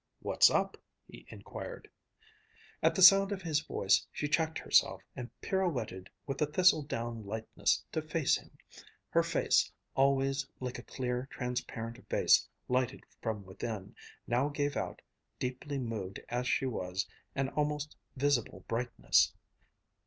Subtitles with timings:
[0.19, 1.87] "What's up?" he inquired.
[2.81, 7.23] At the sound of his voice, she checked herself and pirouetted with a thistle down
[7.23, 8.49] lightness to face him.
[9.09, 13.95] Her face, always like a clear, transparent vase lighted from within,
[14.25, 15.03] now gave out,
[15.37, 17.05] deeply moved as she was,
[17.35, 19.31] an almost visible brightness.